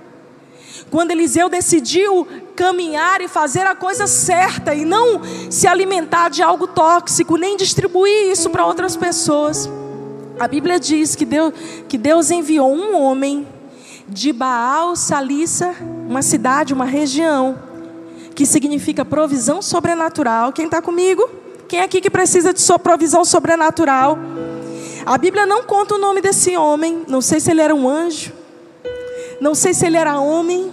[0.90, 6.68] quando Eliseu decidiu caminhar e fazer a coisa certa e não se alimentar de algo
[6.68, 9.70] tóxico, nem distribuir isso para outras pessoas.
[10.40, 11.54] A Bíblia diz que Deus,
[11.88, 13.48] que Deus enviou um homem
[14.08, 15.76] de Baal Salissa,
[16.08, 17.58] uma cidade, uma região,
[18.36, 20.54] que significa provisão sobrenatural.
[20.54, 21.45] Quem está comigo?
[21.68, 24.18] Quem é aqui que precisa de sua provisão sobrenatural?
[25.06, 27.04] A Bíblia não conta o nome desse homem.
[27.08, 28.34] Não sei se ele era um anjo.
[29.40, 30.72] Não sei se ele era homem.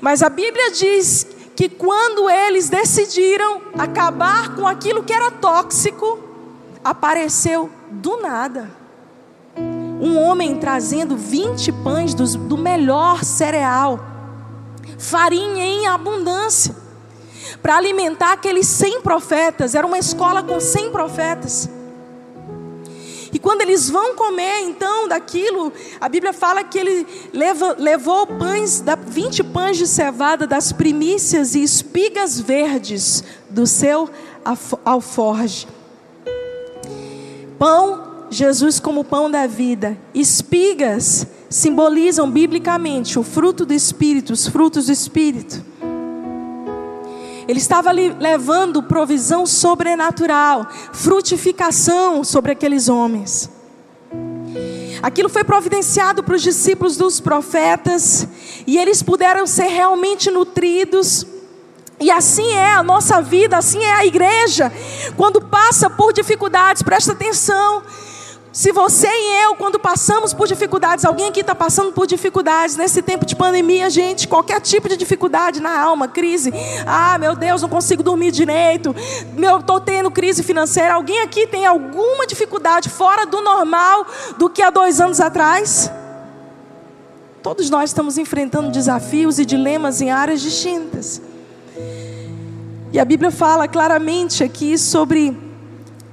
[0.00, 6.18] Mas a Bíblia diz que quando eles decidiram acabar com aquilo que era tóxico,
[6.84, 8.82] apareceu do nada
[10.02, 14.00] um homem trazendo 20 pães do melhor cereal
[14.98, 16.74] farinha em abundância,
[17.60, 19.74] para alimentar aqueles 100 profetas.
[19.74, 21.68] Era uma escola com 100 profetas.
[23.32, 28.84] E quando eles vão comer, então, daquilo, a Bíblia fala que ele leva, levou pães,
[29.06, 34.10] 20 pães de cevada das primícias e espigas verdes do seu
[34.84, 35.66] alforge.
[37.58, 39.96] Pão, Jesus como pão da vida.
[40.12, 45.64] Espigas, simbolizam biblicamente o fruto do Espírito, os frutos do Espírito.
[47.48, 53.50] Ele estava levando provisão sobrenatural, frutificação sobre aqueles homens.
[55.02, 58.26] Aquilo foi providenciado para os discípulos dos profetas,
[58.66, 61.26] e eles puderam ser realmente nutridos.
[61.98, 64.72] E assim é a nossa vida, assim é a igreja.
[65.16, 67.82] Quando passa por dificuldades, presta atenção.
[68.52, 73.00] Se você e eu, quando passamos por dificuldades, alguém aqui está passando por dificuldades nesse
[73.00, 76.52] tempo de pandemia, gente, qualquer tipo de dificuldade na alma, crise.
[76.86, 78.94] Ah, meu Deus, não consigo dormir direito.
[79.32, 80.92] Meu, estou tendo crise financeira.
[80.92, 85.90] Alguém aqui tem alguma dificuldade fora do normal do que há dois anos atrás?
[87.42, 91.22] Todos nós estamos enfrentando desafios e dilemas em áreas distintas.
[92.92, 95.51] E a Bíblia fala claramente aqui sobre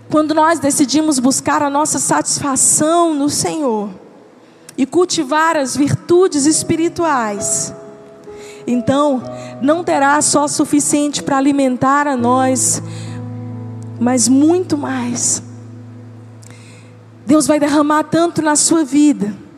[0.10, 3.90] quando nós decidimos buscar a nossa satisfação no Senhor
[4.78, 7.74] e cultivar as virtudes espirituais,
[8.66, 9.22] então
[9.62, 12.82] não terá só suficiente para alimentar a nós,
[14.00, 15.44] mas muito mais.
[17.26, 19.49] Deus vai derramar tanto na sua vida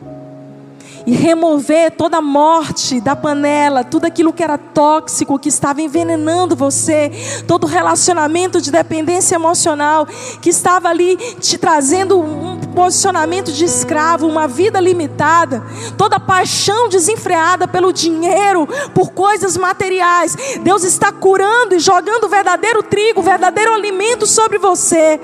[1.06, 6.54] e remover toda a morte da panela, tudo aquilo que era tóxico, que estava envenenando
[6.54, 7.10] você,
[7.46, 10.06] todo relacionamento de dependência emocional
[10.40, 15.64] que estava ali te trazendo um posicionamento de escravo, uma vida limitada,
[15.96, 20.36] toda paixão desenfreada pelo dinheiro, por coisas materiais.
[20.62, 25.20] Deus está curando e jogando verdadeiro trigo, verdadeiro alimento sobre você,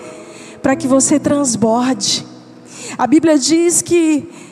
[0.63, 2.27] para que você transborde.
[2.97, 4.48] A Bíblia diz que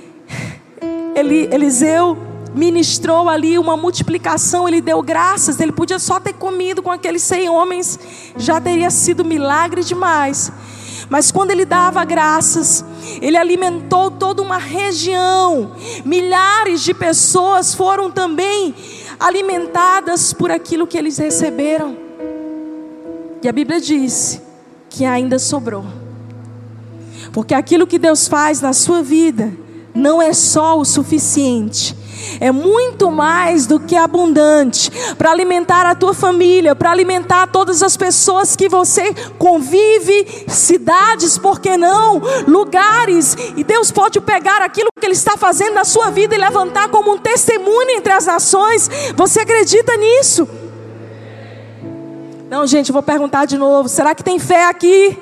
[1.16, 2.18] ele, Eliseu
[2.54, 7.48] ministrou ali uma multiplicação, ele deu graças, ele podia só ter comido com aqueles cem
[7.48, 7.98] homens,
[8.36, 10.52] já teria sido milagre demais.
[11.08, 12.84] Mas quando ele dava graças,
[13.20, 15.72] ele alimentou toda uma região,
[16.04, 18.74] milhares de pessoas foram também
[19.18, 21.96] alimentadas por aquilo que eles receberam.
[23.42, 24.40] E a Bíblia diz
[24.90, 25.84] que ainda sobrou.
[27.32, 29.65] Porque aquilo que Deus faz na sua vida
[29.96, 31.96] não é só o suficiente
[32.40, 37.96] é muito mais do que abundante para alimentar a tua família, para alimentar todas as
[37.96, 43.36] pessoas que você convive, cidades, por que não, lugares.
[43.56, 47.14] E Deus pode pegar aquilo que Ele está fazendo na sua vida e levantar como
[47.14, 48.90] um testemunho entre as nações.
[49.14, 50.48] Você acredita nisso?
[52.48, 55.18] Não, gente, vou perguntar de novo: será que tem fé aqui?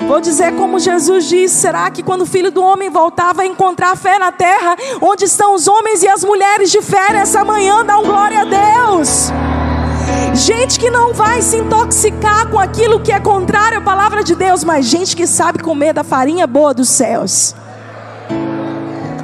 [0.00, 3.96] Vou dizer como Jesus disse: será que quando o filho do homem voltar, vai encontrar
[3.96, 4.76] fé na terra?
[5.00, 7.82] Onde estão os homens e as mulheres de fé nessa manhã?
[7.82, 9.30] Um glória a Deus.
[10.34, 14.64] Gente que não vai se intoxicar com aquilo que é contrário à palavra de Deus,
[14.64, 17.54] mas gente que sabe comer da farinha boa dos céus.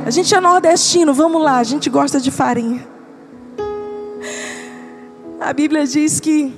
[0.06, 2.86] A gente é nordestino, vamos lá, a gente gosta de farinha.
[5.40, 6.54] A Bíblia diz que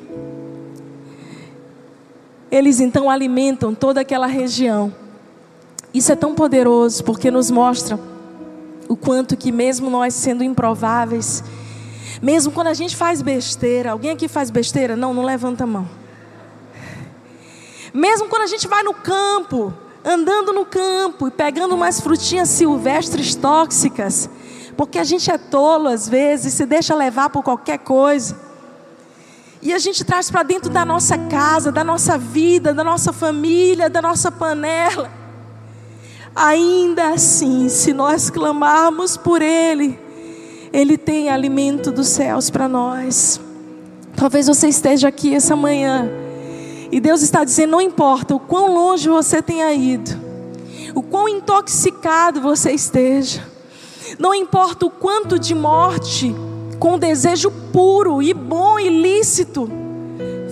[2.52, 4.94] eles então alimentam toda aquela região.
[5.94, 7.98] Isso é tão poderoso porque nos mostra
[8.86, 11.42] o quanto que mesmo nós sendo improváveis,
[12.20, 14.94] mesmo quando a gente faz besteira, alguém aqui faz besteira?
[14.94, 15.88] Não, não levanta a mão.
[17.94, 19.72] Mesmo quando a gente vai no campo,
[20.04, 24.28] andando no campo e pegando umas frutinhas silvestres tóxicas,
[24.76, 28.51] porque a gente é tolo às vezes, se deixa levar por qualquer coisa.
[29.62, 33.88] E a gente traz para dentro da nossa casa, da nossa vida, da nossa família,
[33.88, 35.08] da nossa panela.
[36.34, 39.96] Ainda assim, se nós clamarmos por Ele,
[40.72, 43.40] Ele tem alimento dos céus para nós.
[44.16, 46.10] Talvez você esteja aqui essa manhã
[46.90, 50.10] e Deus está dizendo: não importa o quão longe você tenha ido,
[50.92, 53.46] o quão intoxicado você esteja,
[54.18, 56.34] não importa o quanto de morte
[56.82, 59.70] com desejo puro e bom e lícito,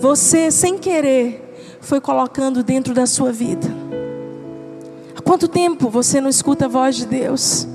[0.01, 3.67] você, sem querer, foi colocando dentro da sua vida.
[5.17, 7.67] Há quanto tempo você não escuta a voz de Deus?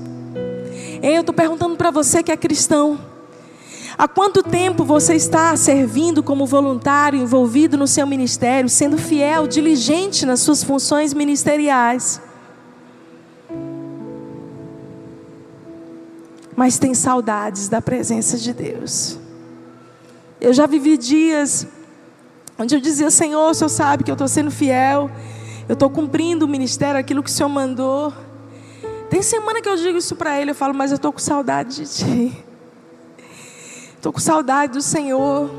[1.02, 2.98] Eu estou perguntando para você que é cristão.
[3.98, 10.24] Há quanto tempo você está servindo como voluntário, envolvido no seu ministério, sendo fiel, diligente
[10.24, 12.22] nas suas funções ministeriais?
[16.56, 19.18] Mas tem saudades da presença de Deus.
[20.40, 21.66] Eu já vivi dias
[22.58, 25.10] onde eu dizia: Senhor, o Senhor sabe que eu estou sendo fiel,
[25.68, 28.12] eu estou cumprindo o ministério, aquilo que o Senhor mandou.
[29.10, 31.76] Tem semana que eu digo isso para Ele, eu falo, mas eu estou com saudade
[31.76, 32.44] de Ti.
[33.96, 35.50] Estou com saudade do Senhor.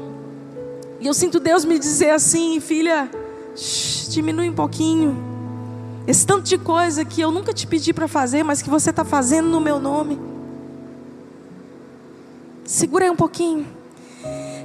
[0.99, 3.09] E eu sinto Deus me dizer assim, filha,
[3.55, 5.15] shh, diminui um pouquinho.
[6.05, 9.03] Esse tanto de coisa que eu nunca te pedi para fazer, mas que você está
[9.05, 10.36] fazendo no meu nome.
[12.67, 13.65] Segura aí um pouquinho.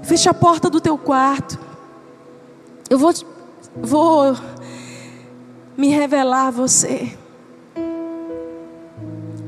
[0.02, 1.56] Fecha a porta do teu quarto.
[2.90, 3.12] Eu vou,
[3.76, 4.36] vou
[5.76, 7.16] me revelar a você.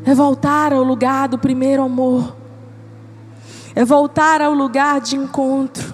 [0.06, 2.36] É voltar ao lugar do primeiro amor.
[3.74, 5.92] É voltar ao lugar de encontro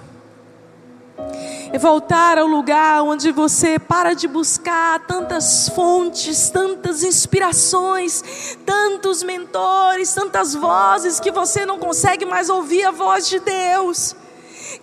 [1.73, 10.13] é voltar ao lugar onde você para de buscar tantas fontes, tantas inspirações, tantos mentores,
[10.13, 14.17] tantas vozes que você não consegue mais ouvir a voz de Deus.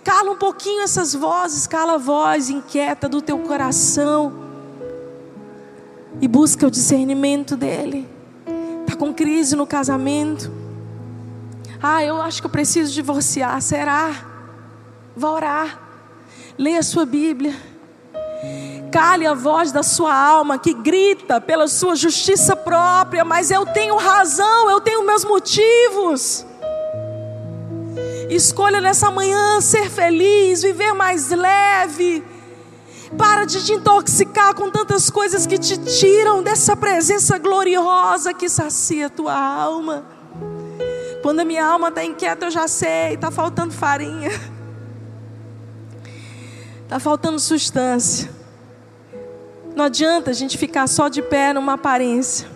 [0.02, 4.32] Cala um pouquinho essas vozes, cala a voz inquieta do teu coração
[6.20, 8.08] e busca o discernimento dele.
[8.80, 10.50] Está com crise no casamento?
[11.82, 13.60] Ah, eu acho que eu preciso divorciar.
[13.60, 14.10] Será?
[15.14, 15.87] Vá orar.
[16.58, 17.54] Leia a sua Bíblia.
[18.90, 23.96] Cale a voz da sua alma que grita pela sua justiça própria, mas eu tenho
[23.96, 26.44] razão, eu tenho meus motivos.
[28.28, 32.24] Escolha nessa manhã ser feliz, viver mais leve.
[33.16, 39.06] Para de te intoxicar com tantas coisas que te tiram dessa presença gloriosa que sacia
[39.06, 40.04] a tua alma.
[41.22, 44.57] Quando a minha alma está inquieta, eu já sei, está faltando farinha.
[46.88, 48.30] Está faltando substância.
[49.76, 52.48] Não adianta a gente ficar só de pé numa aparência.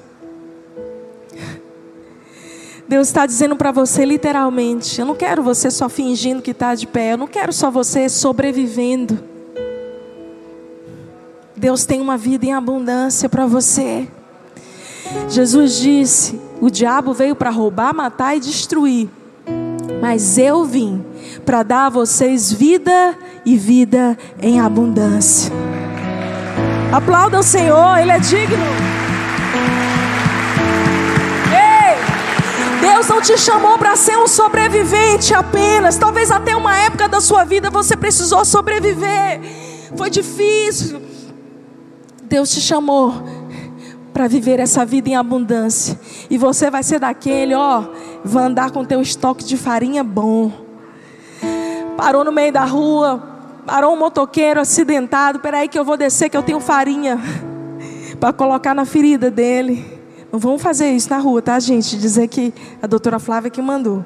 [2.89, 6.87] Deus está dizendo para você literalmente: Eu não quero você só fingindo que está de
[6.87, 7.12] pé.
[7.12, 9.22] Eu não quero só você sobrevivendo.
[11.55, 14.09] Deus tem uma vida em abundância para você.
[15.28, 19.11] Jesus disse: O diabo veio para roubar, matar e destruir.
[20.01, 21.11] Mas eu vim
[21.45, 25.53] para dar a vocês vida e vida em abundância.
[26.93, 28.64] Aplauda o Senhor, Ele é digno.
[31.51, 35.97] Ei, Deus não te chamou para ser um sobrevivente apenas.
[35.97, 39.40] Talvez até uma época da sua vida você precisou sobreviver.
[39.97, 41.01] Foi difícil.
[42.22, 43.12] Deus te chamou
[44.12, 45.99] para viver essa vida em abundância.
[46.28, 47.84] E você vai ser daquele, ó,
[48.24, 50.61] vai andar com teu estoque de farinha bom.
[51.97, 53.22] Parou no meio da rua,
[53.66, 57.18] parou um motoqueiro acidentado, peraí que eu vou descer que eu tenho farinha
[58.18, 60.01] para colocar na ferida dele.
[60.32, 61.97] Não vamos fazer isso na rua, tá, gente?
[61.99, 64.05] Dizer que a doutora Flávia que mandou.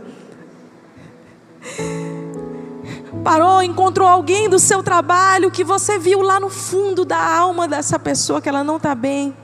[3.23, 7.99] Parou, encontrou alguém do seu trabalho que você viu lá no fundo da alma dessa
[7.99, 9.37] pessoa que ela não está bem.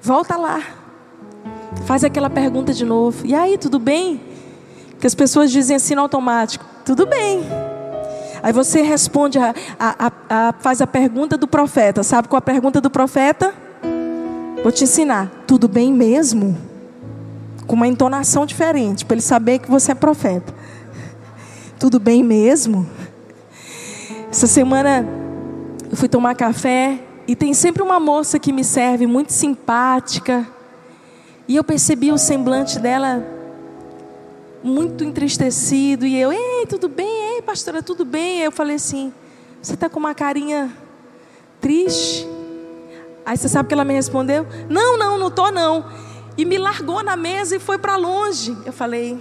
[0.00, 0.62] Volta lá.
[1.84, 3.26] Faz aquela pergunta de novo.
[3.26, 4.20] E aí, tudo bem?
[5.00, 7.44] Que as pessoas dizem assim no automático: tudo bem.
[8.42, 12.02] Aí você responde, a, a, a, faz a pergunta do profeta.
[12.02, 13.52] Sabe qual a pergunta do profeta?
[14.62, 15.30] Vou te ensinar.
[15.46, 16.56] Tudo bem mesmo?
[17.66, 20.54] Com uma entonação diferente, para ele saber que você é profeta.
[21.78, 22.86] Tudo bem mesmo?
[24.30, 25.06] Essa semana
[25.90, 30.46] eu fui tomar café e tem sempre uma moça que me serve, muito simpática.
[31.48, 33.35] E eu percebi o semblante dela
[34.62, 36.06] muito entristecido.
[36.06, 37.34] E eu, ei, tudo bem?
[37.34, 38.40] Ei, pastora, tudo bem?
[38.40, 39.12] Eu falei assim:
[39.60, 40.72] você está com uma carinha
[41.60, 42.26] triste?
[43.24, 45.84] Aí você sabe que ela me respondeu: não, não, não estou não.
[46.36, 48.56] E me largou na mesa e foi para longe.
[48.64, 49.18] Eu falei.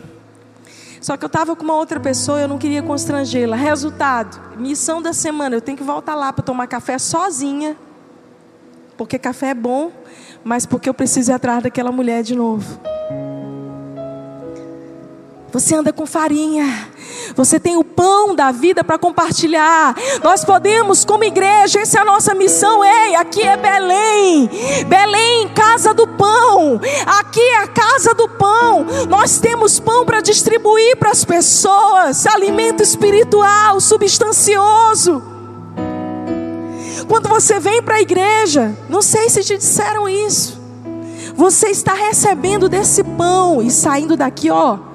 [1.02, 3.56] Só que eu estava com uma outra pessoa, eu não queria constrangê-la.
[3.56, 7.78] Resultado: missão da semana, eu tenho que voltar lá para tomar café sozinha
[8.98, 9.92] porque café é bom,
[10.44, 12.80] mas porque eu preciso ir atrás daquela mulher de novo.
[15.56, 16.89] Você anda com farinha.
[17.34, 19.95] Você tem o pão da vida para compartilhar.
[20.22, 22.84] Nós podemos, como igreja, essa é a nossa missão.
[22.84, 24.49] Ei, aqui é Belém.
[24.86, 26.82] Belém, casa do pão.
[27.06, 28.86] Aqui é a casa do pão.
[29.08, 32.28] Nós temos pão para distribuir para as pessoas.
[32.28, 35.24] Alimento espiritual, substancioso.
[37.08, 40.60] Quando você vem para a igreja, não sei se te disseram isso.
[41.34, 44.95] Você está recebendo desse pão e saindo daqui, ó,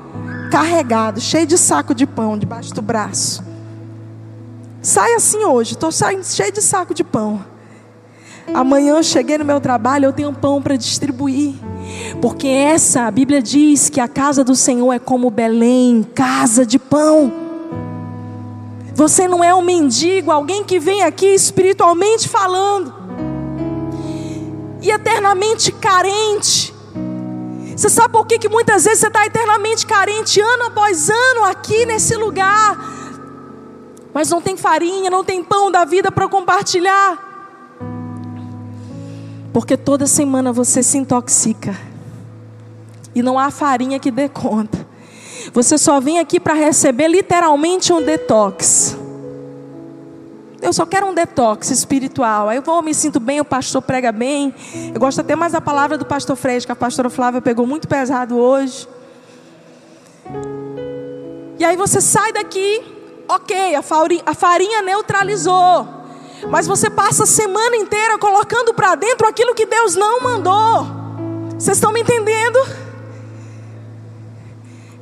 [0.50, 3.42] carregado, cheio de saco de pão debaixo do braço.
[4.82, 7.44] Sai assim hoje, estou saindo cheio de saco de pão.
[8.52, 11.54] Amanhã eu cheguei no meu trabalho, eu tenho pão para distribuir.
[12.20, 16.78] Porque essa, a Bíblia diz que a casa do Senhor é como Belém, casa de
[16.78, 17.32] pão.
[18.94, 22.92] Você não é um mendigo, alguém que vem aqui espiritualmente falando
[24.82, 26.69] e eternamente carente.
[27.80, 31.86] Você sabe por que, que muitas vezes você está eternamente carente, ano após ano, aqui
[31.86, 32.78] nesse lugar,
[34.12, 37.78] mas não tem farinha, não tem pão da vida para compartilhar?
[39.50, 41.74] Porque toda semana você se intoxica,
[43.14, 44.86] e não há farinha que dê conta.
[45.54, 48.94] Você só vem aqui para receber literalmente um detox.
[50.62, 52.48] Eu só quero um detox espiritual.
[52.48, 54.54] Aí eu vou, me sinto bem, o pastor prega bem.
[54.92, 58.36] Eu gosto até mais da palavra do pastor que a pastora Flávia pegou muito pesado
[58.36, 58.86] hoje.
[61.58, 62.82] E aí você sai daqui,
[63.28, 65.86] ok, a farinha, a farinha neutralizou.
[66.48, 70.86] Mas você passa a semana inteira colocando para dentro aquilo que Deus não mandou.
[71.58, 72.58] Vocês estão me entendendo?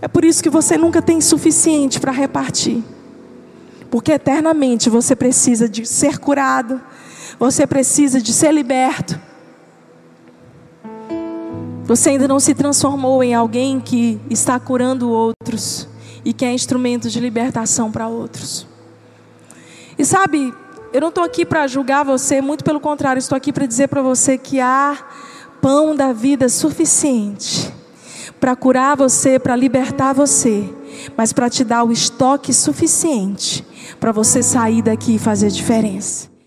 [0.01, 2.83] É por isso que você nunca tem suficiente para repartir.
[3.91, 6.81] Porque eternamente você precisa de ser curado,
[7.39, 9.19] você precisa de ser liberto.
[11.85, 15.89] Você ainda não se transformou em alguém que está curando outros
[16.23, 18.67] e que é instrumento de libertação para outros.
[19.99, 20.53] E sabe,
[20.93, 24.03] eu não estou aqui para julgar você, muito pelo contrário, estou aqui para dizer para
[24.03, 24.99] você que há
[25.63, 27.73] pão da vida suficiente
[28.39, 30.69] para curar você, para libertar você,
[31.17, 33.65] mas para te dar o estoque suficiente
[33.99, 36.38] para você sair daqui e fazer diferença.